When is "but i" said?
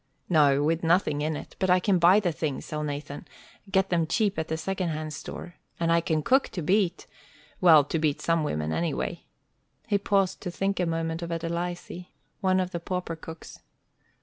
1.59-1.79